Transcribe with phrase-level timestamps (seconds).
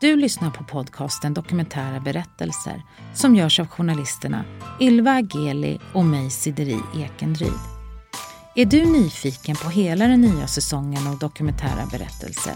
[0.00, 2.82] Du lyssnar på podcasten Dokumentära berättelser
[3.14, 4.44] som görs av journalisterna
[4.80, 7.52] Ylva Ageli och mig Sideri Ekendryd.
[8.54, 12.54] Är du nyfiken på hela den nya säsongen av dokumentära berättelser?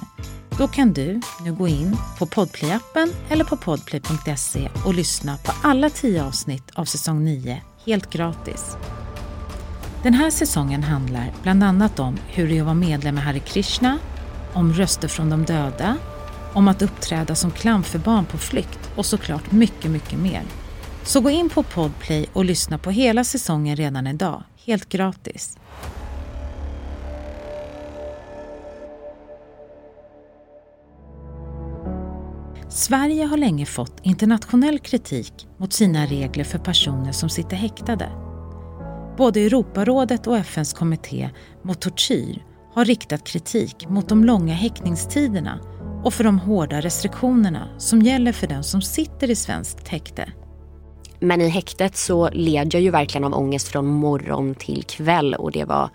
[0.59, 5.91] Då kan du nu gå in på Podplay-appen eller på podplay.se och lyssna på alla
[5.91, 8.77] tio avsnitt av säsong 9 helt gratis.
[10.03, 13.39] Den här säsongen handlar bland annat om hur det är att vara medlem i Hare
[13.39, 13.99] Krishna,
[14.53, 15.97] om röster från de döda,
[16.53, 20.43] om att uppträda som clown för barn på flykt och såklart mycket, mycket mer.
[21.03, 25.57] Så gå in på Podplay och lyssna på hela säsongen redan idag, helt gratis.
[32.69, 38.13] Sverige har länge fått internationell kritik mot sina regler för personer som sitter häktade.
[39.17, 41.31] Både Europarådet och FNs kommitté
[41.63, 42.45] mot tortyr
[42.75, 45.61] har riktat kritik mot de långa häktningstiderna
[46.05, 50.33] och för de hårda restriktionerna som gäller för den som sitter i svenskt häkte.
[51.21, 55.53] Men i häktet så led jag ju verkligen av ångest från morgon till kväll och
[55.53, 55.91] det var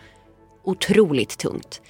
[0.63, 1.81] otroligt tungt.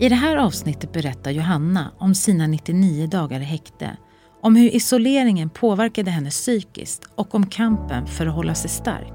[0.00, 3.96] I det här avsnittet berättar Johanna om sina 99 dagar i häkte,
[4.42, 9.12] om hur isoleringen påverkade henne psykiskt och om kampen för att hålla sig stark.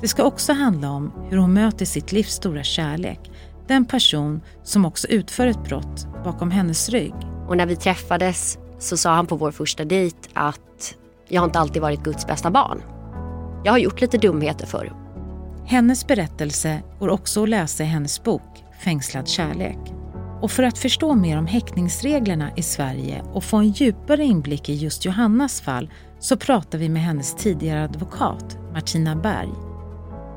[0.00, 3.30] Det ska också handla om hur hon möter sitt livs stora kärlek,
[3.68, 7.14] den person som också utför ett brott bakom hennes rygg.
[7.48, 10.94] Och när vi träffades så sa han på vår första dejt att
[11.28, 12.82] jag har inte alltid varit Guds bästa barn.
[13.64, 14.92] Jag har gjort lite dumheter förr.
[15.66, 19.78] Hennes berättelse går också att läsa i hennes bok Fängslad kärlek.
[20.40, 24.74] Och för att förstå mer om häktningsreglerna i Sverige och få en djupare inblick i
[24.74, 29.52] just Johannas fall så pratar vi med hennes tidigare advokat Martina Berg,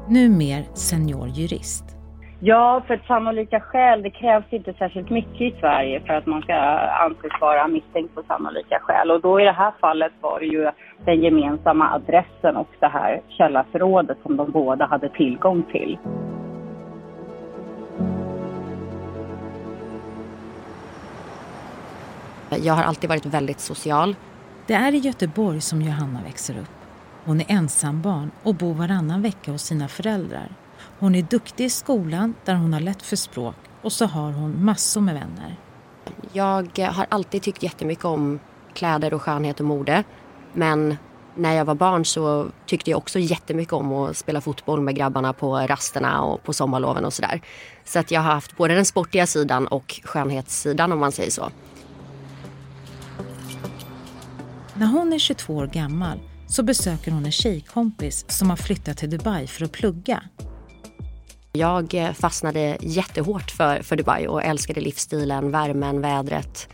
[0.10, 1.85] numer seniorjurist.
[2.48, 4.04] Ja, för ett sannolika skäl.
[4.04, 6.54] Det krävs inte särskilt mycket i Sverige för att man ska
[7.06, 9.12] anses vara misstänkt på sannolika skäl.
[9.12, 10.72] Och då i det här fallet var det ju
[11.06, 15.98] den gemensamma adressen och det här källarförrådet som de båda hade tillgång till.
[22.64, 24.16] Jag har alltid varit väldigt social.
[24.68, 26.76] Det är i Göteborg som Johanna växer upp.
[27.26, 30.65] Hon är ensambarn och bor varannan vecka hos sina föräldrar.
[31.00, 34.66] Hon är duktig i skolan där hon har lätt för språk och så har hon
[34.66, 35.56] massor med vänner.
[36.34, 38.40] Jag har alltid tyckt jättemycket om
[38.74, 40.04] kläder och skönhet och mode.
[40.54, 40.98] Men
[41.36, 45.34] när jag var barn så tyckte jag också jättemycket om att spela fotboll med grabbarna
[45.34, 47.42] på rasterna och på sommarloven och sådär.
[47.86, 51.50] Så att jag har haft både den sportiga sidan och skönhetssidan om man säger så.
[54.74, 59.10] När hon är 22 år gammal så besöker hon en tjejkompis som har flyttat till
[59.10, 60.24] Dubai för att plugga.
[61.56, 66.70] Jag eh, fastnade jättehårt för, för Dubai och älskade livsstilen, värmen, vädret.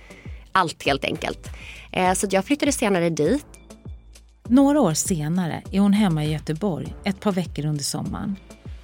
[0.51, 1.49] Allt helt enkelt.
[1.91, 3.45] Eh, så jag flyttade senare dit.
[4.47, 8.35] Några år senare är hon hemma i Göteborg ett par veckor under sommaren.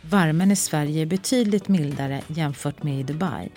[0.01, 3.49] Värmen i Sverige är betydligt mildare jämfört med i Dubai.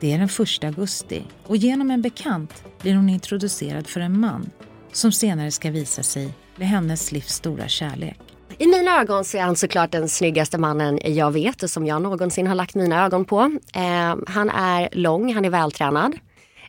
[0.00, 4.50] Det är den 1 augusti och genom en bekant blir hon introducerad för en man
[4.92, 8.35] som senare ska visa sig bli hennes livs stora kärlek.
[8.58, 12.02] I mina ögon så är han såklart den snyggaste mannen jag vet och som jag
[12.02, 13.40] någonsin har lagt mina ögon på.
[13.74, 16.12] Eh, han är lång, han är vältränad.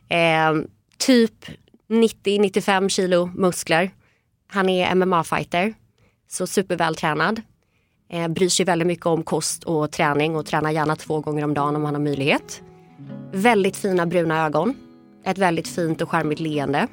[0.08, 0.54] Eh,
[0.98, 1.46] typ
[1.88, 3.90] 90-95 kilo muskler.
[4.50, 5.74] Han är MMA-fighter,
[6.30, 7.42] så supervältränad.
[8.10, 11.54] Eh, bryr sig väldigt mycket om kost och träning och tränar gärna två gånger om
[11.54, 12.62] dagen om han har möjlighet.
[13.32, 14.74] Väldigt fina bruna ögon.
[15.24, 16.86] Ett väldigt fint och charmigt leende.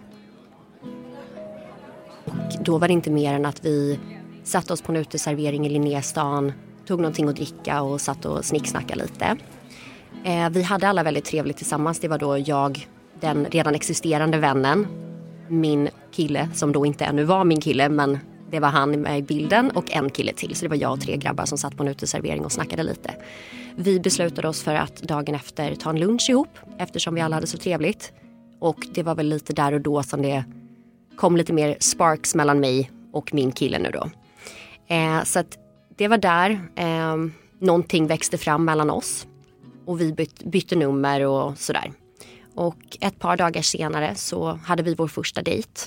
[2.26, 4.00] Och då var det inte mer än att vi
[4.46, 6.54] satte oss på en uteservering i Linnéstan,
[6.86, 9.38] tog någonting att dricka och satt och snicksnackade lite.
[10.24, 12.00] Eh, vi hade alla väldigt trevligt tillsammans.
[12.00, 12.88] Det var då jag,
[13.20, 14.88] den redan existerande vännen,
[15.48, 18.20] min kille som då inte ännu var min kille men
[18.52, 20.56] det var han med i bilden och en kille till.
[20.56, 23.14] Så det var jag och tre grabbar som satt på en uteservering och snackade lite.
[23.76, 27.48] Vi beslutade oss för att dagen efter ta en lunch ihop eftersom vi alla hade
[27.48, 28.14] så trevligt.
[28.60, 30.44] Och det var väl lite där och då som det
[31.16, 34.10] kom lite mer sparks mellan mig och min kille nu då.
[34.88, 35.58] Eh, så att
[35.96, 37.16] det var där eh,
[37.60, 39.28] någonting växte fram mellan oss.
[39.86, 41.92] Och vi byt, bytte nummer och sådär.
[42.56, 45.82] Och ett par dagar senare så hade vi vår första dejt.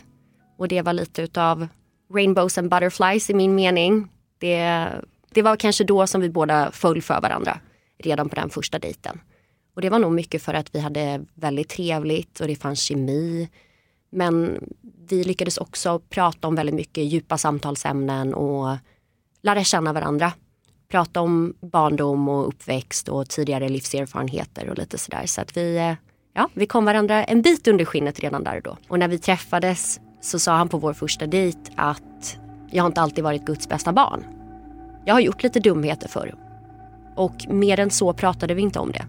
[0.59, 1.69] Och det var lite utav
[2.15, 4.09] rainbows and butterflies i min mening.
[4.39, 4.89] Det,
[5.31, 7.61] det var kanske då som vi båda föll för varandra.
[7.99, 9.21] Redan på den första dejten.
[9.75, 13.49] Och det var nog mycket för att vi hade väldigt trevligt och det fanns kemi.
[14.11, 14.65] Men
[15.09, 18.77] vi lyckades också prata om väldigt mycket djupa samtalsämnen och
[19.43, 20.33] lära känna varandra.
[20.89, 25.27] Prata om barndom och uppväxt och tidigare livserfarenheter och lite sådär.
[25.27, 25.95] Så att vi, eh,
[26.35, 28.77] ja, vi kom varandra en bit under skinnet redan där och då.
[28.89, 32.39] Och när vi träffades så sa han på vår första dejt att
[32.71, 34.25] jag har inte alltid varit Guds bästa barn.
[35.05, 36.35] Jag har gjort lite dumheter förr.
[37.17, 39.07] Och mer än så pratade vi inte om det.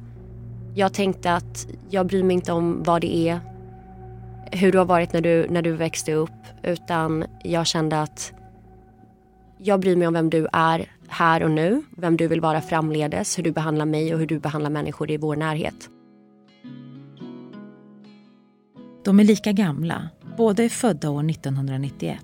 [0.76, 3.40] Jag tänkte att jag bryr mig inte om vad det är,
[4.52, 6.32] hur du har varit när du, när du växte upp.
[6.64, 8.34] Utan jag kände att
[9.58, 13.38] jag bryr mig om vem du är här och nu, vem du vill vara framledes,
[13.38, 15.90] hur du behandlar mig och hur du behandlar människor i vår närhet.
[19.04, 22.20] De är lika gamla, båda är födda år 1991.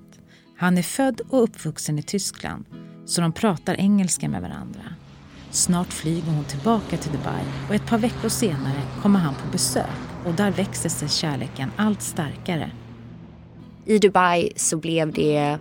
[0.57, 2.65] Han är född och uppvuxen i Tyskland,
[3.05, 4.81] så de pratar engelska med varandra.
[5.51, 10.04] Snart flyger hon tillbaka till Dubai och ett par veckor senare kommer han på besök
[10.25, 12.71] och där växer sig kärleken allt starkare.
[13.85, 15.57] I Dubai så blev det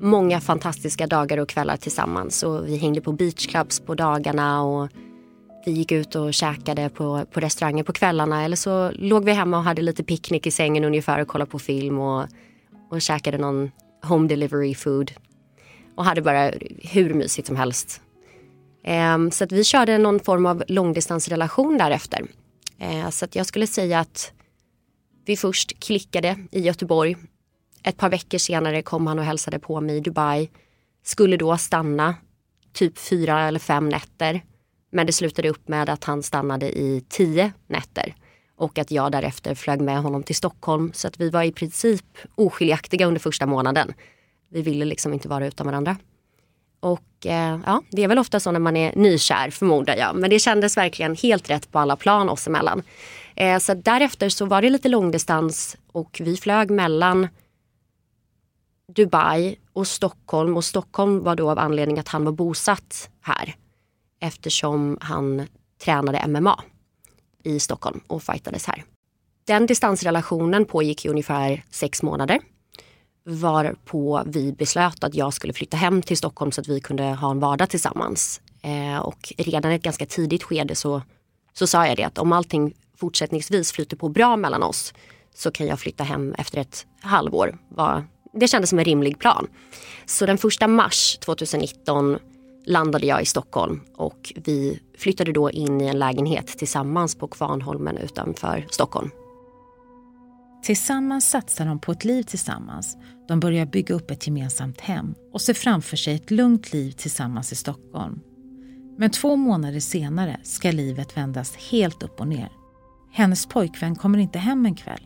[0.00, 4.88] många fantastiska dagar och kvällar tillsammans och vi hängde på beachclubs på dagarna och
[5.66, 9.58] vi gick ut och käkade på, på restauranger på kvällarna eller så låg vi hemma
[9.58, 12.26] och hade lite picknick i sängen ungefär och kollade på film och,
[12.90, 13.70] och käkade någon
[14.02, 15.12] home delivery food
[15.96, 16.52] och hade bara
[16.82, 18.00] hur mysigt som helst.
[19.14, 22.26] Um, så att vi körde någon form av långdistansrelation därefter.
[22.80, 24.32] Eh, så att jag skulle säga att
[25.24, 27.16] vi först klickade i Göteborg.
[27.82, 30.50] Ett par veckor senare kom han och hälsade på mig i Dubai.
[31.02, 32.14] Skulle då stanna
[32.72, 34.44] typ fyra eller fem nätter.
[34.90, 38.14] Men det slutade upp med att han stannade i tio nätter
[38.56, 42.18] och att jag därefter flög med honom till Stockholm så att vi var i princip
[42.34, 43.94] oskiljaktiga under första månaden.
[44.48, 45.96] Vi ville liksom inte vara utan varandra.
[46.80, 50.16] Och eh, ja, det är väl ofta så när man är nykär förmodar jag.
[50.16, 52.82] Men det kändes verkligen helt rätt på alla plan oss emellan.
[53.34, 57.28] Eh, så därefter så var det lite långdistans och vi flög mellan
[58.92, 60.56] Dubai och Stockholm.
[60.56, 63.54] Och Stockholm var då av anledning att han var bosatt här.
[64.20, 65.46] Eftersom han
[65.84, 66.64] tränade MMA
[67.44, 68.84] i Stockholm och fightades här.
[69.44, 72.40] Den distansrelationen pågick i ungefär sex månader
[73.28, 77.30] varpå vi beslöt att jag skulle flytta hem till Stockholm så att vi kunde ha
[77.30, 78.40] en vardag tillsammans.
[78.62, 81.02] Eh, och redan i ett ganska tidigt skede så,
[81.52, 84.94] så sa jag det att om allting fortsättningsvis flyter på bra mellan oss
[85.34, 87.58] så kan jag flytta hem efter ett halvår.
[87.68, 89.46] Var, det kändes som en rimlig plan.
[90.06, 92.18] Så den första mars 2019
[92.66, 97.96] landade jag i Stockholm och vi flyttade då in i en lägenhet tillsammans på Kvarnholmen
[97.96, 99.10] utanför Stockholm.
[100.62, 102.96] Tillsammans satsar de på ett liv tillsammans.
[103.28, 107.52] De börjar bygga upp ett gemensamt hem och ser framför sig ett lugnt liv tillsammans
[107.52, 108.20] i Stockholm.
[108.98, 112.48] Men två månader senare ska livet vändas helt upp och ner.
[113.12, 115.02] Hennes pojkvän kommer inte hem en kväll.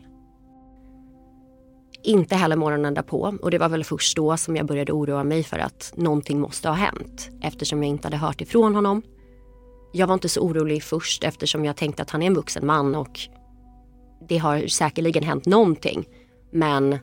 [2.03, 5.43] Inte heller morgonen därpå och det var väl först då som jag började oroa mig
[5.43, 9.01] för att någonting måste ha hänt eftersom jag inte hade hört ifrån honom.
[9.93, 12.95] Jag var inte så orolig först eftersom jag tänkte att han är en vuxen man
[12.95, 13.19] och
[14.27, 16.05] det har säkerligen hänt någonting.
[16.51, 16.97] Men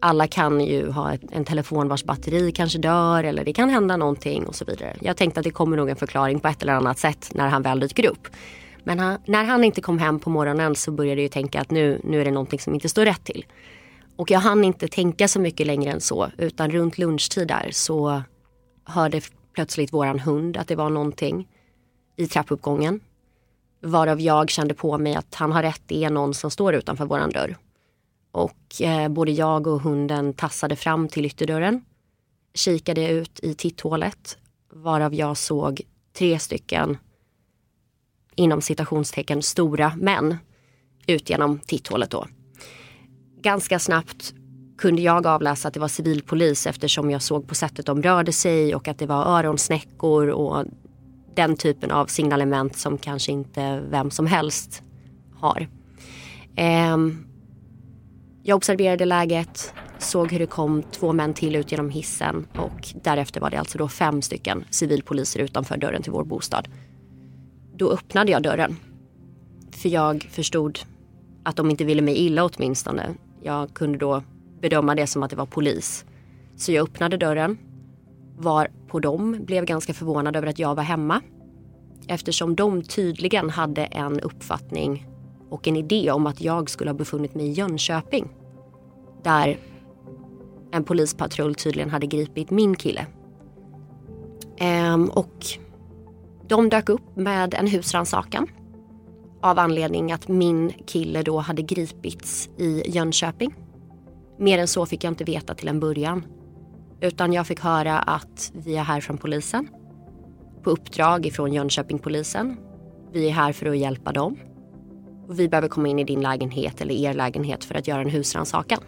[0.00, 4.46] alla kan ju ha en telefon vars batteri kanske dör eller det kan hända någonting
[4.46, 4.96] och så vidare.
[5.00, 7.62] Jag tänkte att det kommer nog en förklaring på ett eller annat sätt när han
[7.62, 8.28] väl dyker upp.
[8.84, 12.00] Men han, när han inte kom hem på morgonen så började jag tänka att nu,
[12.04, 13.44] nu är det någonting som inte står rätt till.
[14.16, 18.22] Och jag hann inte tänka så mycket längre än så utan runt lunchtid där så
[18.84, 19.20] hörde
[19.54, 21.48] plötsligt våran hund att det var någonting
[22.16, 23.00] i trappuppgången.
[23.86, 27.04] Varav jag kände på mig att han har rätt, det är någon som står utanför
[27.04, 27.56] våran dörr.
[28.32, 31.84] Och eh, både jag och hunden tassade fram till ytterdörren.
[32.54, 34.38] Kikade ut i titthålet
[34.72, 35.80] varav jag såg
[36.18, 36.98] tre stycken
[38.34, 40.36] inom citationstecken stora män
[41.06, 42.26] ut genom titthålet då.
[43.40, 44.34] Ganska snabbt
[44.78, 48.74] kunde jag avläsa att det var civilpolis eftersom jag såg på sättet de rörde sig
[48.74, 50.64] och att det var öronsnäckor och
[51.36, 54.82] den typen av signalement som kanske inte vem som helst
[55.34, 55.68] har.
[56.56, 56.96] Eh,
[58.42, 63.40] jag observerade läget, såg hur det kom två män till ut genom hissen och därefter
[63.40, 66.68] var det alltså då fem stycken civilpoliser utanför dörren till vår bostad.
[67.74, 68.76] Då öppnade jag dörren.
[69.70, 70.78] För jag förstod
[71.44, 73.14] att de inte ville mig illa åtminstone.
[73.42, 74.22] Jag kunde då
[74.60, 76.04] bedöma det som att det var polis.
[76.56, 77.58] Så jag öppnade dörren,
[78.38, 81.20] var på dem blev ganska förvånad över att jag var hemma.
[82.08, 85.06] Eftersom de tydligen hade en uppfattning
[85.50, 88.28] och en idé om att jag skulle ha befunnit mig i Jönköping.
[89.22, 89.58] Där
[90.72, 93.06] en polispatrull tydligen hade gripit min kille.
[94.58, 95.46] Ehm, och
[96.48, 98.48] de dök upp med en husrannsakan
[99.40, 103.54] av anledning att min kille då hade gripits i Jönköping.
[104.38, 106.24] Mer än så fick jag inte veta till en början.
[107.00, 109.68] Utan jag fick höra att vi är här från polisen.
[110.62, 112.56] På uppdrag ifrån Jönköpingpolisen.
[113.12, 114.38] Vi är här för att hjälpa dem.
[115.28, 118.10] och vi behöver komma in i din lägenhet eller er lägenhet för att göra en
[118.10, 118.80] husrannsakan.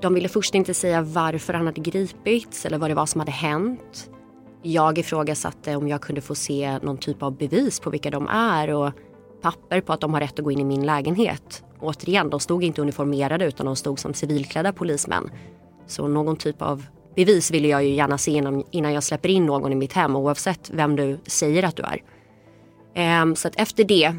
[0.00, 3.32] De ville först inte säga varför han hade gripits eller vad det var som hade
[3.32, 4.10] hänt.
[4.62, 8.74] Jag ifrågasatte om jag kunde få se någon typ av bevis på vilka de är
[8.74, 8.92] och
[9.42, 11.64] papper på att de har rätt att gå in i min lägenhet.
[11.80, 15.30] Återigen, de stod inte uniformerade utan de stod som civilklädda polismän.
[15.86, 16.86] Så någon typ av
[17.16, 20.16] bevis ville jag ju gärna se innan, innan jag släpper in någon i mitt hem
[20.16, 22.02] oavsett vem du säger att du är.
[22.94, 24.16] Ehm, så att efter det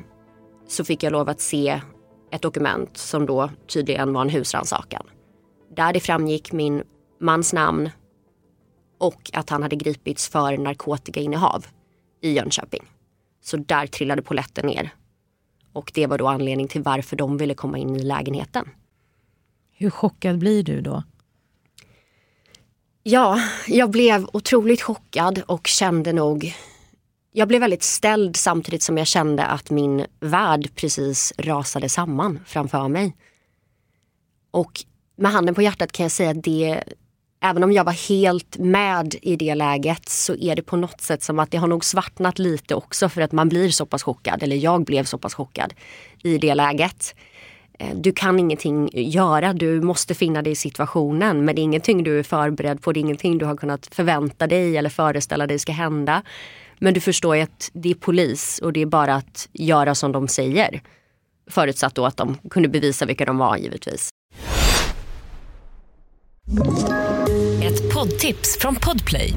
[0.67, 1.81] så fick jag lov att se
[2.31, 5.03] ett dokument som då tydligen var en husrannsakan.
[5.75, 6.83] Där det framgick min
[7.19, 7.89] mans namn
[8.97, 11.65] och att han hade gripits för narkotikainnehav
[12.21, 12.83] i Jönköping.
[13.41, 14.93] Så där trillade poletten ner.
[15.73, 18.69] Och det var då anledning till varför de ville komma in i lägenheten.
[19.71, 21.03] Hur chockad blir du då?
[23.05, 26.53] Ja, jag blev otroligt chockad och kände nog...
[27.31, 32.87] Jag blev väldigt ställd samtidigt som jag kände att min värld precis rasade samman framför
[32.87, 33.15] mig.
[34.51, 36.83] Och med handen på hjärtat kan jag säga att det,
[37.41, 41.23] även om jag var helt med i det läget så är det på något sätt
[41.23, 44.43] som att det har nog svartnat lite också för att man blir så pass chockad,
[44.43, 45.73] eller jag blev så pass chockad
[46.23, 47.15] i det läget.
[47.79, 52.03] Eh, du kan ingenting göra, du måste finna dig i situationen men det är ingenting
[52.03, 55.59] du är förberedd på, det är ingenting du har kunnat förvänta dig eller föreställa dig
[55.59, 56.23] ska hända.
[56.79, 60.11] Men du förstår ju att det är polis och det är bara att göra som
[60.11, 60.81] de säger.
[61.49, 64.09] Förutsatt då att de kunde bevisa vilka de var givetvis.
[67.63, 69.33] Ett poddtips från Podplay.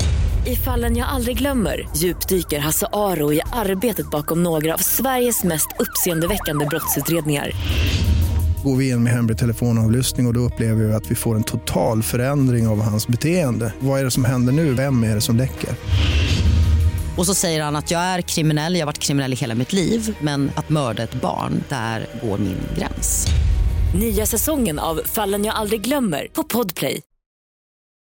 [0.47, 5.69] I fallen jag aldrig glömmer djupdyker Hasse Aro i arbetet bakom några av Sveriges mest
[5.79, 7.53] uppseendeväckande brottsutredningar
[8.67, 11.43] går vi in med hemlig telefonavlyssning och, och då upplever vi att vi får en
[11.43, 13.73] total förändring av hans beteende.
[13.81, 14.75] Vad är det som händer nu?
[14.75, 15.71] Vem är det som läcker?
[17.17, 19.73] Och så säger han att jag är kriminell, jag har varit kriminell i hela mitt
[19.73, 23.27] liv men att mörda ett barn, där går min gräns.
[24.01, 27.03] Nya säsongen av Fallen jag aldrig glömmer på Podplay.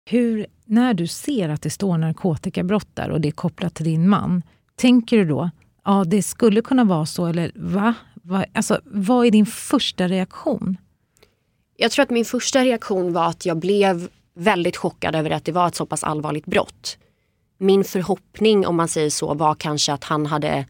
[0.09, 4.09] Hur, när du ser att det står narkotikabrott där och det är kopplat till din
[4.09, 4.41] man,
[4.75, 5.49] tänker du då
[5.85, 7.93] ja det skulle kunna vara så eller va?
[8.21, 10.77] Vad, alltså, vad är din första reaktion?
[11.77, 15.51] Jag tror att min första reaktion var att jag blev väldigt chockad över att det
[15.51, 16.97] var ett så pass allvarligt brott.
[17.57, 20.65] Min förhoppning, om man säger så, var kanske att han hade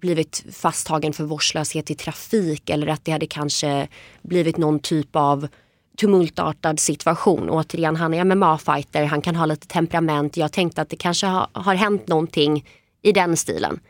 [0.00, 3.88] blivit fasttagen för vårdslöshet i trafik eller att det hade kanske
[4.22, 5.48] blivit någon typ av
[5.96, 7.50] tumultartad situation.
[7.50, 10.36] Återigen, han är MMA-fighter, han kan ha lite temperament.
[10.36, 12.64] Jag tänkte att det kanske har, har hänt någonting
[13.02, 13.80] i den stilen.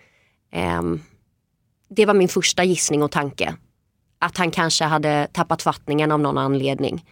[0.79, 1.03] Um,
[1.97, 3.57] det var min första gissning och tanke.
[4.19, 7.05] Att han kanske hade tappat fattningen av någon anledning.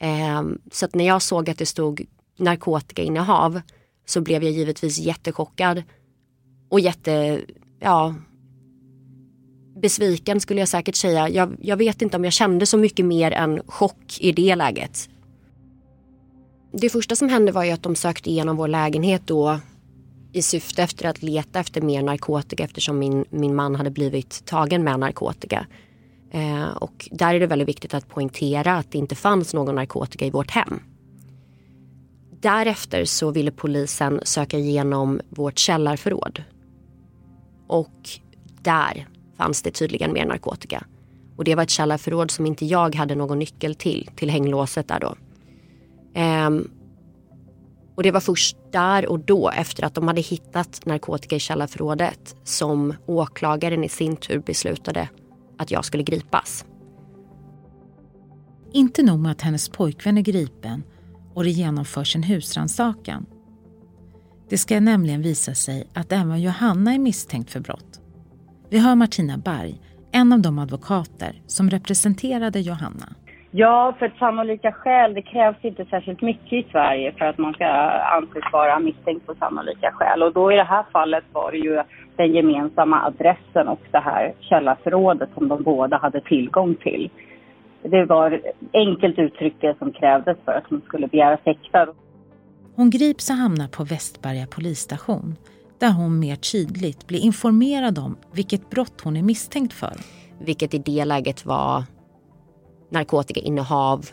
[0.00, 2.06] Eh, så att när jag såg att det stod
[2.38, 3.60] narkotikainnehav
[4.06, 5.82] så blev jag givetvis jättechockad
[6.68, 7.40] och jätte,
[7.80, 8.14] ja,
[9.82, 11.28] besviken skulle jag säkert säga.
[11.28, 15.08] Jag, jag vet inte om jag kände så mycket mer än chock i det läget.
[16.72, 19.60] Det första som hände var ju att de sökte igenom vår lägenhet då
[20.32, 24.84] i syfte efter att leta efter mer narkotika eftersom min, min man hade blivit tagen
[24.84, 25.66] med narkotika.
[26.30, 30.26] Eh, och där är det väldigt viktigt att poängtera att det inte fanns någon narkotika
[30.26, 30.80] i vårt hem.
[32.40, 36.42] Därefter så ville polisen söka igenom vårt källarförråd.
[37.66, 38.08] Och
[38.62, 40.84] där fanns det tydligen mer narkotika.
[41.36, 45.00] Och det var ett källarförråd som inte jag hade någon nyckel till, till hänglåset där
[45.00, 45.14] då.
[46.20, 46.50] Eh,
[47.94, 52.36] och det var först där och då, efter att de hade hittat narkotika i källarförrådet,
[52.44, 55.08] som åklagaren i sin tur beslutade
[55.58, 56.64] att jag skulle gripas.
[58.72, 60.82] Inte nog med att hennes pojkvän är gripen
[61.34, 63.26] och det genomförs en husrannsakan.
[64.48, 68.00] Det ska nämligen visa sig att även Johanna är misstänkt för brott.
[68.70, 69.80] Vi hör Martina Berg,
[70.12, 73.14] en av de advokater som representerade Johanna.
[73.54, 75.14] Ja, för sannolika skäl.
[75.14, 77.66] Det krävs inte särskilt mycket i Sverige för att man ska
[78.16, 80.22] anses vara misstänkt på sannolika skäl.
[80.22, 81.82] Och då i det här fallet var det ju
[82.16, 87.10] den gemensamma adressen och det här källarförrådet som de båda hade tillgång till.
[87.82, 88.40] Det var
[88.72, 91.86] enkelt uttryck det som krävdes för att hon skulle begära häktad.
[92.76, 95.36] Hon grips och hamnar på Västberga polisstation
[95.78, 99.92] där hon mer tydligt blir informerad om vilket brott hon är misstänkt för.
[100.40, 101.84] Vilket i det läget var
[102.92, 104.10] narkotikainnehav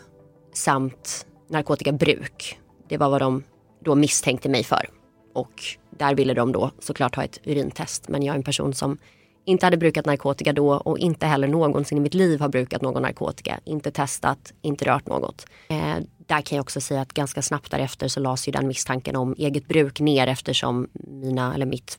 [0.52, 2.58] samt narkotikabruk.
[2.88, 3.42] Det var vad de
[3.84, 4.88] då misstänkte mig för.
[5.34, 8.08] Och där ville de då såklart ha ett urintest.
[8.08, 8.98] Men jag är en person som
[9.44, 13.02] inte hade brukat narkotika då och inte heller någonsin i mitt liv har brukat någon
[13.02, 13.60] narkotika.
[13.64, 15.46] Inte testat, inte rört något.
[15.68, 15.96] Eh,
[16.26, 19.34] där kan jag också säga att ganska snabbt därefter så lades ju den misstanken om
[19.38, 21.98] eget bruk ner eftersom mina, eller mitt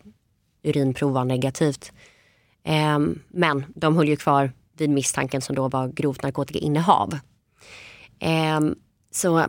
[0.64, 1.92] urinprov var negativt.
[2.64, 7.20] Eh, men de höll ju kvar vid misstanken som då var grovt narkotikainnehav.
[8.20, 8.60] Eh,
[9.12, 9.46] så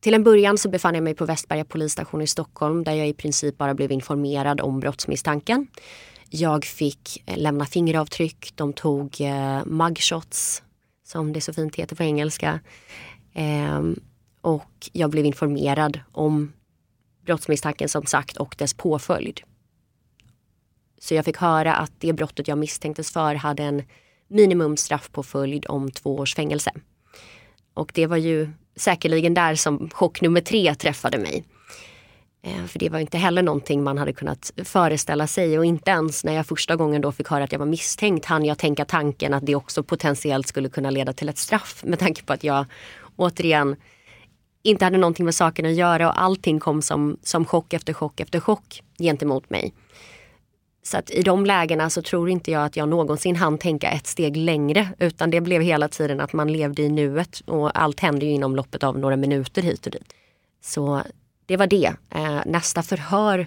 [0.00, 3.12] till en början så befann jag mig på Västberga polisstation i Stockholm där jag i
[3.12, 5.66] princip bara blev informerad om brottsmisstanken.
[6.30, 10.62] Jag fick eh, lämna fingeravtryck, de tog eh, mugshots
[11.04, 12.60] som det så fint heter på engelska.
[13.34, 13.82] Eh,
[14.40, 16.52] och jag blev informerad om
[17.24, 19.40] brottsmisstanken som sagt och dess påföljd.
[20.98, 23.82] Så jag fick höra att det brottet jag misstänktes för hade en
[24.28, 26.70] minimumstraffpåföljd om två års fängelse.
[27.74, 31.44] Och det var ju säkerligen där som chock nummer tre träffade mig.
[32.42, 36.24] Eh, för det var inte heller någonting man hade kunnat föreställa sig och inte ens
[36.24, 39.34] när jag första gången då fick höra att jag var misstänkt hann jag tänka tanken
[39.34, 42.64] att det också potentiellt skulle kunna leda till ett straff med tanke på att jag
[43.16, 43.76] återigen
[44.62, 48.20] inte hade någonting med saken att göra och allting kom som, som chock efter chock
[48.20, 49.72] efter chock gentemot mig.
[50.86, 54.06] Så att i de lägena så tror inte jag att jag någonsin hann tänka ett
[54.06, 58.26] steg längre utan det blev hela tiden att man levde i nuet och allt hände
[58.26, 60.14] ju inom loppet av några minuter hit och dit.
[60.60, 61.02] Så
[61.46, 61.86] det var det.
[62.14, 63.46] Eh, nästa förhör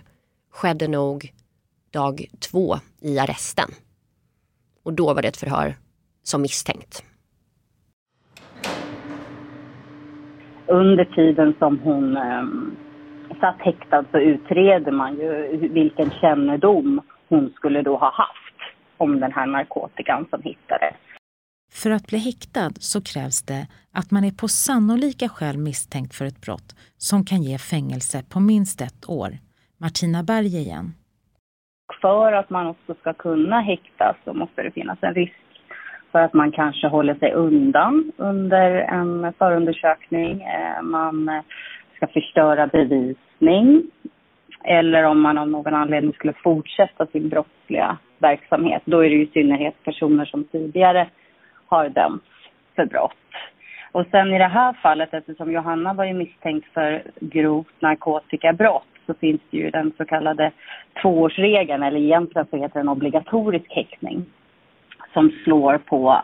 [0.53, 1.34] skedde nog
[1.93, 3.69] dag två i arresten.
[4.84, 5.75] Och då var det ett förhör
[6.24, 7.03] som misstänkt.
[10.67, 12.43] Under tiden som hon eh,
[13.39, 18.59] satt häktad så utreder man ju vilken kännedom hon skulle då ha haft
[18.98, 20.95] om den här narkotikan som hittades.
[21.71, 26.25] För att bli häktad så krävs det att man är på sannolika skäl misstänkt för
[26.25, 29.31] ett brott som kan ge fängelse på minst ett år.
[29.77, 30.93] Martina Berg igen.
[32.01, 35.33] För att man också ska kunna häktas så måste det finnas en risk
[36.12, 40.41] för att man kanske håller sig undan under en förundersökning.
[40.41, 41.43] Eh, man
[41.95, 43.91] ska förstöra bevisning
[44.63, 48.82] eller om man av någon anledning skulle fortsätta sin brottsliga verksamhet.
[48.86, 51.08] Då är det i synnerhet personer som tidigare
[51.68, 52.25] har dömts
[52.75, 53.13] för brott.
[53.91, 59.13] Och sen i det här fallet, eftersom Johanna var ju misstänkt för grovt narkotikabrott, så
[59.13, 60.52] finns det ju den så kallade
[61.02, 64.26] tvåårsregeln, eller egentligen så heter den obligatorisk häktning,
[65.13, 66.22] som slår på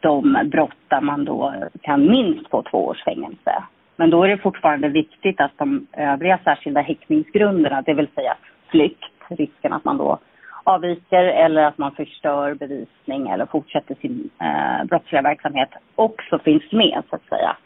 [0.00, 3.62] de brott där man då kan minst få två års fängelse.
[4.00, 8.36] Men då är det fortfarande viktigt att de övriga särskilda häktningsgrunderna, det vill säga
[8.70, 10.18] flykt, risken att man då
[10.64, 17.02] avviker eller att man förstör bevisning eller fortsätter sin eh, brottsliga verksamhet också finns med
[17.10, 17.56] så att säga.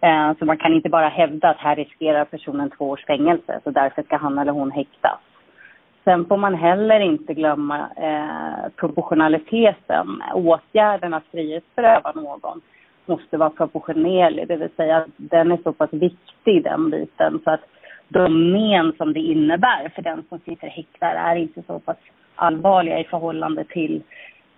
[0.00, 3.70] Eh, så man kan inte bara hävda att här riskerar personen två års fängelse så
[3.70, 5.20] därför ska han eller hon häktas.
[6.04, 10.22] Sen får man heller inte glömma eh, proportionaliteten.
[10.34, 12.60] Åtgärden att frihetsberöva någon
[13.08, 17.50] måste vara proportionerlig, det vill säga att den är så pass viktig den biten så
[17.50, 17.64] att
[18.08, 21.96] de men som det innebär för den som sitter häktad är inte så pass
[22.34, 24.02] allvarliga i förhållande till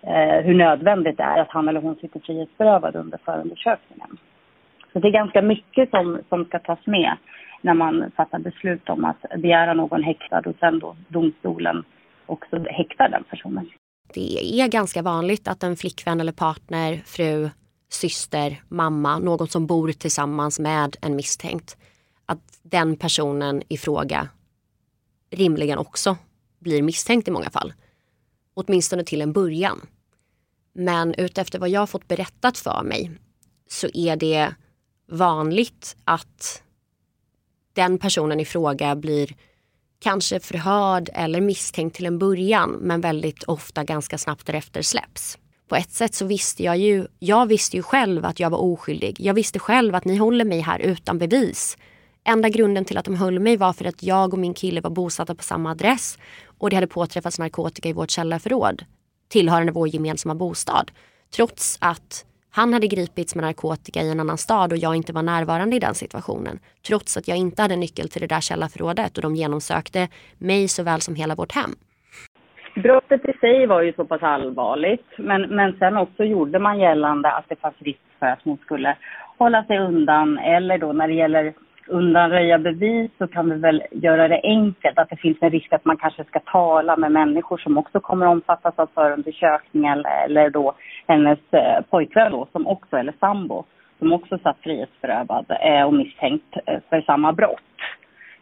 [0.01, 4.17] eh, hur nödvändigt det är att han eller hon sitter frihetsberövad under förundersökningen.
[4.93, 7.17] Så det är ganska mycket som, som ska tas med
[7.61, 11.83] när man fattar beslut om att begära någon häktad och sen då domstolen
[12.25, 13.69] också häktar den personen.
[14.13, 17.49] Det är ganska vanligt att en flickvän eller partner, fru,
[17.89, 21.77] syster, mamma, någon som bor tillsammans med en misstänkt,
[22.25, 24.29] att den personen i fråga
[25.31, 26.17] rimligen också
[26.59, 27.73] blir misstänkt i många fall.
[28.53, 29.87] Åtminstone till en början.
[30.73, 33.11] Men utefter vad jag fått berättat för mig
[33.67, 34.55] så är det
[35.07, 36.63] vanligt att
[37.73, 39.35] den personen i fråga blir
[39.99, 45.37] kanske förhörd eller misstänkt till en början men väldigt ofta ganska snabbt därefter släpps.
[45.69, 49.15] På ett sätt så visste jag ju, jag visste ju själv att jag var oskyldig.
[49.19, 51.77] Jag visste själv att ni håller mig här utan bevis.
[52.23, 54.89] Enda grunden till att de höll mig var för att jag och min kille var
[54.89, 58.85] bosatta på samma adress och det hade påträffats narkotika i vårt källarförråd
[59.27, 60.91] tillhörande vår gemensamma bostad.
[61.35, 65.23] Trots att han hade gripits med narkotika i en annan stad och jag inte var
[65.23, 66.59] närvarande i den situationen.
[66.87, 71.01] Trots att jag inte hade nyckel till det där källarförrådet och de genomsökte mig såväl
[71.01, 71.75] som hela vårt hem.
[72.83, 77.31] Brottet i sig var ju så pass allvarligt, men, men sen också gjorde man gällande
[77.31, 78.95] att det fanns risk för att hon skulle
[79.37, 81.53] hålla sig undan eller då när det gäller
[81.87, 85.85] undanröja bevis så kan vi väl göra det enkelt att det finns en risk att
[85.85, 90.73] man kanske ska tala med människor som också kommer omfattas av förundersökningen eller då
[91.07, 93.63] hennes eh, pojkvän då som också, eller sambo,
[93.99, 97.61] som också satt frihetsberövad eh, och misstänkt eh, för samma brott.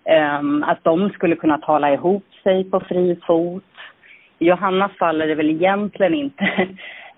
[0.06, 3.64] Ehm, att de skulle kunna tala ihop sig på fri fot.
[4.40, 6.46] I Johannas fall är det väl egentligen inte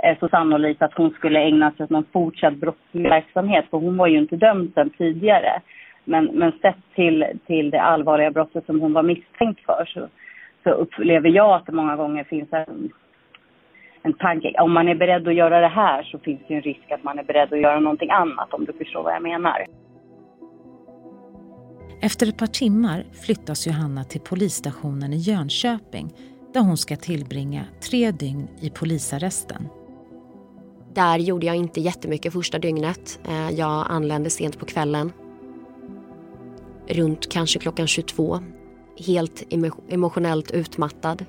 [0.04, 3.98] eh, så sannolikt att hon skulle ägna sig åt någon fortsatt brottslig verksamhet, för hon
[3.98, 5.62] var ju inte dömd sen tidigare.
[6.04, 10.08] Men, men sett till, till det allvarliga brottet som hon var misstänkt för så,
[10.64, 12.90] så upplever jag att det många gånger finns en
[14.02, 14.54] en tanke.
[14.60, 17.04] Om man är beredd att göra det här så finns det ju en risk att
[17.04, 19.66] man är beredd att göra någonting annat om du förstår vad jag menar.
[22.02, 26.08] Efter ett par timmar flyttas Johanna till polisstationen i Jönköping
[26.54, 29.68] där hon ska tillbringa tre dygn i polisarresten.
[30.94, 33.20] Där gjorde jag inte jättemycket första dygnet.
[33.30, 35.12] Eh, jag anlände sent på kvällen.
[36.88, 38.40] Runt kanske klockan 22.
[38.98, 39.44] Helt
[39.90, 41.26] emotionellt utmattad.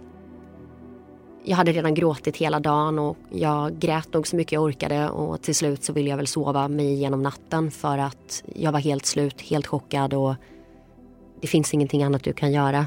[1.45, 5.43] Jag hade redan gråtit hela dagen och jag grät nog så mycket jag orkade och
[5.43, 9.07] till slut så ville jag väl sova mig igenom natten för att jag var helt
[9.07, 10.35] slut, helt chockad och
[11.41, 12.87] det finns ingenting annat du kan göra.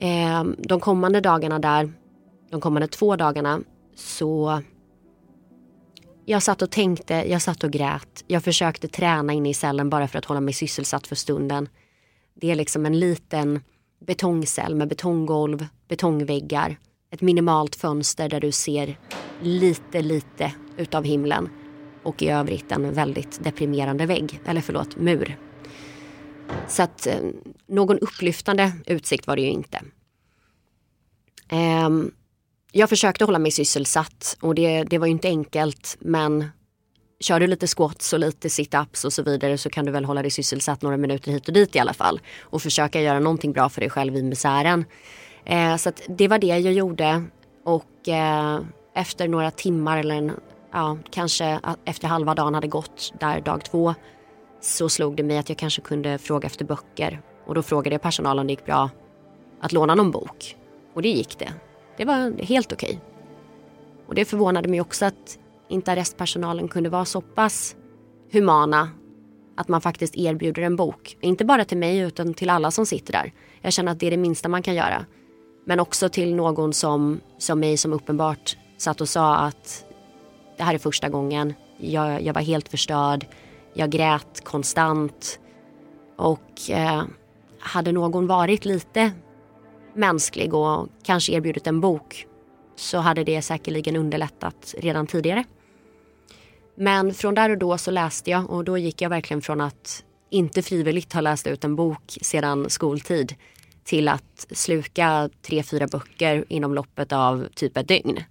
[0.00, 1.92] Eh, de kommande dagarna där,
[2.50, 3.60] de kommande två dagarna
[3.94, 4.62] så
[6.24, 8.24] jag satt och tänkte, jag satt och grät.
[8.26, 11.68] Jag försökte träna inne i cellen bara för att hålla mig sysselsatt för stunden.
[12.34, 13.60] Det är liksom en liten
[14.06, 16.76] betongcell med betonggolv, betongväggar,
[17.10, 18.98] ett minimalt fönster där du ser
[19.42, 21.48] lite, lite utav himlen
[22.02, 25.49] och i övrigt en väldigt deprimerande vägg, eller förlåt, mur.
[26.68, 27.20] Så att eh,
[27.66, 29.80] någon upplyftande utsikt var det ju inte.
[31.48, 31.90] Eh,
[32.72, 36.50] jag försökte hålla mig sysselsatt och det, det var ju inte enkelt men
[37.20, 40.22] kör du lite squats och lite sit-ups och så vidare så kan du väl hålla
[40.22, 42.20] dig sysselsatt några minuter hit och dit i alla fall.
[42.40, 44.84] Och försöka göra någonting bra för dig själv i misären.
[45.44, 47.24] Eh, så det var det jag gjorde
[47.64, 48.60] och eh,
[48.94, 50.32] efter några timmar eller en,
[50.72, 53.94] ja, kanske efter halva dagen hade gått där dag två
[54.60, 57.22] så slog det mig att jag kanske kunde fråga efter böcker.
[57.46, 58.90] Och då frågade jag personalen om det gick bra
[59.60, 60.56] att låna någon bok.
[60.94, 61.52] Och det gick det.
[61.96, 62.88] Det var helt okej.
[62.88, 63.00] Okay.
[64.06, 67.76] Och det förvånade mig också att inte arrestpersonalen kunde vara så pass
[68.32, 68.88] humana
[69.56, 71.16] att man faktiskt erbjuder en bok.
[71.20, 73.32] Inte bara till mig utan till alla som sitter där.
[73.60, 75.06] Jag känner att det är det minsta man kan göra.
[75.64, 79.84] Men också till någon som, som mig som uppenbart satt och sa att
[80.56, 81.54] det här är första gången.
[81.78, 83.26] Jag, jag var helt förstörd.
[83.74, 85.40] Jag grät konstant.
[86.16, 87.04] Och eh,
[87.58, 89.12] hade någon varit lite
[89.94, 92.26] mänsklig och kanske erbjudit en bok
[92.76, 95.44] så hade det säkerligen underlättat redan tidigare.
[96.74, 100.04] Men från där och då så läste jag och då gick jag verkligen från att
[100.30, 103.34] inte frivilligt ha läst ut en bok sedan skoltid
[103.84, 108.24] till att sluka tre, fyra böcker inom loppet av typ ett dygn.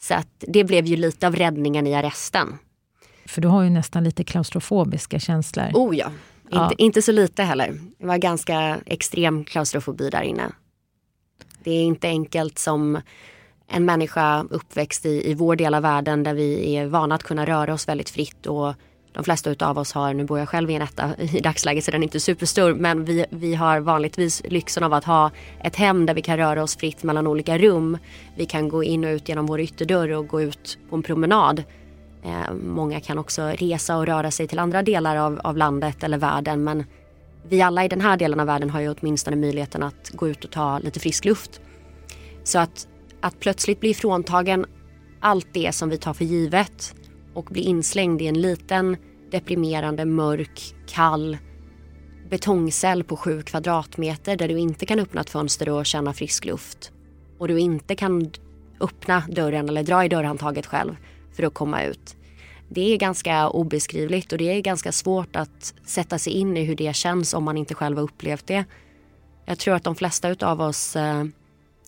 [0.00, 2.58] Så att det blev ju lite av räddningen i arresten.
[3.26, 5.70] För du har ju nästan lite klaustrofobiska känslor.
[5.74, 6.10] Oh ja,
[6.50, 6.64] ja.
[6.64, 7.78] Inte, inte så lite heller.
[7.98, 10.52] Det var ganska extrem klaustrofobi där inne.
[11.64, 13.00] Det är inte enkelt som
[13.68, 17.46] en människa uppväxt i, i vår del av världen där vi är vana att kunna
[17.46, 18.74] röra oss väldigt fritt och
[19.16, 21.90] de flesta utav oss har, nu bor jag själv i en etta i dagsläget så
[21.90, 26.06] den är inte superstor, men vi, vi har vanligtvis lyxen av att ha ett hem
[26.06, 27.98] där vi kan röra oss fritt mellan olika rum.
[28.36, 31.62] Vi kan gå in och ut genom vår ytterdörr och gå ut på en promenad.
[32.22, 36.18] Eh, många kan också resa och röra sig till andra delar av, av landet eller
[36.18, 36.84] världen men
[37.48, 40.44] vi alla i den här delen av världen har ju åtminstone möjligheten att gå ut
[40.44, 41.60] och ta lite frisk luft.
[42.44, 42.88] Så att,
[43.20, 44.66] att plötsligt bli fråntagen
[45.20, 46.94] allt det som vi tar för givet
[47.34, 48.96] och bli inslängd i en liten
[49.30, 51.38] deprimerande, mörk, kall
[52.30, 56.92] betongcell på sju kvadratmeter där du inte kan öppna ett fönster och känna frisk luft.
[57.38, 58.30] Och du inte kan
[58.80, 60.96] öppna dörren eller dra i dörrhandtaget själv
[61.36, 62.16] för att komma ut
[62.68, 66.76] det är ganska obeskrivligt och det är ganska svårt att sätta sig in i hur
[66.76, 68.64] det känns om man inte själv har upplevt det.
[69.44, 71.24] Jag tror att de flesta av oss eh,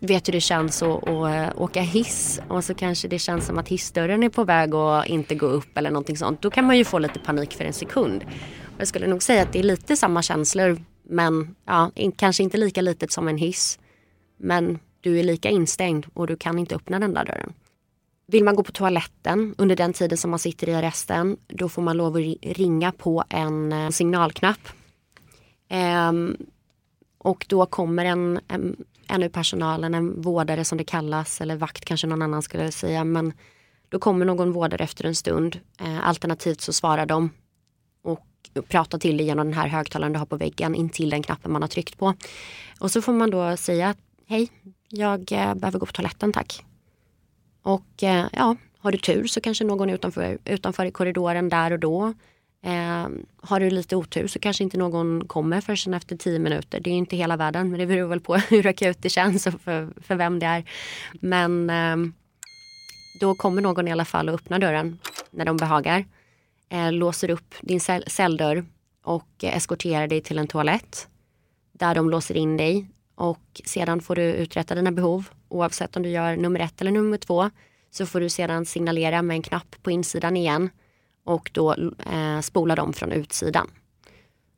[0.00, 3.58] vet hur det känns att, att eh, åka hiss och så kanske det känns som
[3.58, 6.42] att hissdörren är på väg att inte gå upp eller någonting sånt.
[6.42, 8.24] Då kan man ju få lite panik för en sekund.
[8.78, 12.80] Jag skulle nog säga att det är lite samma känslor men ja, kanske inte lika
[12.80, 13.78] litet som en hiss.
[14.36, 17.52] Men du är lika instängd och du kan inte öppna den där dörren.
[18.30, 21.82] Vill man gå på toaletten under den tiden som man sitter i arresten då får
[21.82, 24.68] man lov att ringa på en eh, signalknapp.
[25.68, 26.36] Ehm,
[27.18, 28.76] och då kommer en, en,
[29.08, 33.04] en ur personalen, en vårdare som det kallas eller vakt kanske någon annan skulle säga.
[33.04, 33.32] Men
[33.88, 35.60] då kommer någon vårdare efter en stund.
[35.78, 37.30] Ehm, alternativt så svarar de
[38.02, 38.26] och
[38.68, 41.52] pratar till dig genom den här högtalaren du har på väggen in till den knappen
[41.52, 42.14] man har tryckt på.
[42.80, 43.94] Och så får man då säga
[44.26, 44.50] hej,
[44.88, 46.64] jag eh, behöver gå på toaletten tack.
[47.62, 51.72] Och eh, ja, har du tur så kanske någon är utanför, utanför i korridoren där
[51.72, 52.14] och då.
[52.62, 53.08] Eh,
[53.40, 56.80] har du lite otur så kanske inte någon kommer förrän efter tio minuter.
[56.80, 59.60] Det är inte hela världen men det beror väl på hur akut det känns och
[59.60, 60.64] för, för vem det är.
[61.12, 62.12] Men eh,
[63.20, 64.98] då kommer någon i alla fall och öppnar dörren
[65.30, 66.04] när de behagar.
[66.68, 68.64] Eh, låser upp din cell celldörr
[69.04, 71.08] och eh, eskorterar dig till en toalett.
[71.72, 76.08] Där de låser in dig och sedan får du uträtta dina behov oavsett om du
[76.08, 77.50] gör nummer ett eller nummer två
[77.90, 80.70] så får du sedan signalera med en knapp på insidan igen
[81.24, 81.72] och då
[82.12, 83.66] eh, spola dem från utsidan.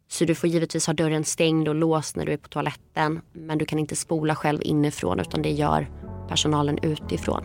[0.08, 3.58] Så du får givetvis ha dörren stängd och låst när du är på toaletten men
[3.58, 5.86] du kan inte spola själv inifrån utan det gör
[6.28, 7.44] personalen utifrån.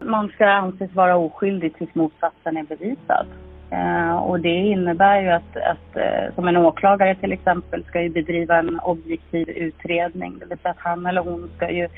[0.00, 3.26] Man ska anses vara oskyldig tills motsatsen är bevisad.
[3.72, 8.08] Eh, och det innebär ju att, att eh, som en åklagare till exempel ska ju
[8.08, 10.38] bedriva en objektiv utredning.
[10.38, 11.88] Det vill säga att han eller hon ska ju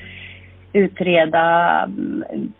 [0.73, 2.53] utreda mm,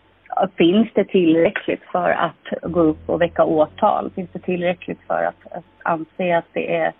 [0.56, 4.10] Finns det tillräckligt för att gå upp och väcka åtal?
[4.14, 6.92] Finns det tillräckligt för att, att anse att det är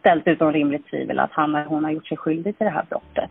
[0.00, 2.84] ställt utom rimligt tvivel att han eller hon har gjort sig skyldig till det här
[2.88, 3.30] brottet?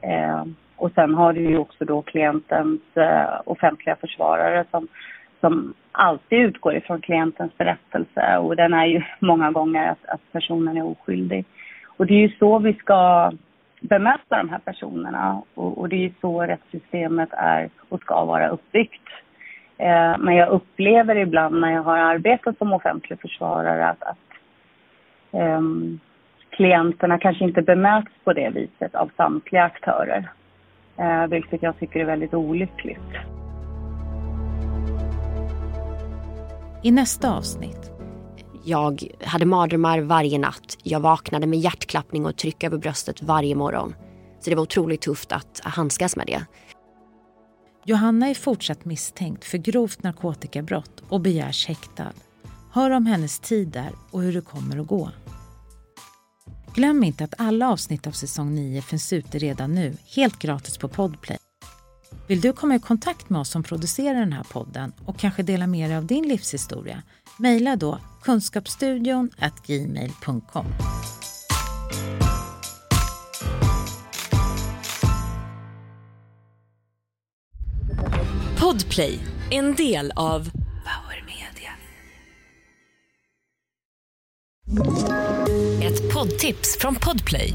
[0.00, 0.44] Eh,
[0.76, 4.88] och sen har du ju också då klientens eh, offentliga försvarare som,
[5.44, 10.76] som alltid utgår ifrån klientens berättelse och den är ju många gånger att, att personen
[10.76, 11.44] är oskyldig.
[11.96, 13.32] Och det är ju så vi ska
[13.80, 18.48] bemöta de här personerna och, och det är ju så rättssystemet är och ska vara
[18.48, 19.08] uppbyggt.
[19.78, 24.28] Eh, men jag upplever ibland när jag har arbetat som offentlig försvarare att, att
[25.32, 25.60] eh,
[26.50, 30.28] klienterna kanske inte bemöts på det viset av samtliga aktörer.
[30.96, 33.43] Eh, vilket jag tycker är väldigt olyckligt.
[36.84, 37.90] I nästa avsnitt.
[38.64, 40.78] Jag hade mardrömmar varje natt.
[40.82, 43.94] Jag vaknade med hjärtklappning och tryck över bröstet varje morgon.
[44.40, 46.46] Så det var otroligt tufft att handskas med det.
[47.84, 52.12] Johanna är fortsatt misstänkt för grovt narkotikabrott och begärs häktad.
[52.72, 55.10] Hör om hennes tid där och hur det kommer att gå.
[56.74, 60.88] Glöm inte att alla avsnitt av säsong 9 finns ute redan nu, helt gratis på
[60.88, 61.43] Podplay.
[62.26, 65.66] Vill du komma i kontakt med oss som producerar den här podden och kanske dela
[65.66, 67.02] med dig av din livshistoria?
[67.38, 69.30] Mejla då kunskapsstudion
[69.66, 70.66] gmail.com.
[78.60, 79.18] Podplay,
[79.50, 80.50] en del av
[80.84, 81.72] Power Media.
[85.82, 87.54] Ett poddtips från Podplay.